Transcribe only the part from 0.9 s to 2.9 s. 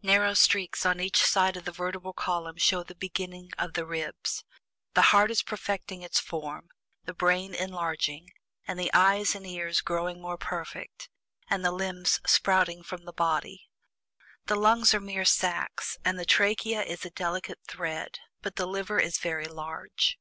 each side of the vertebral column show